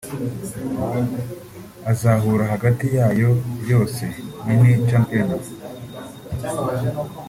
[1.91, 3.29] azahura hagati yayo
[3.69, 4.03] yose
[4.45, 5.43] (Mini- Championnat)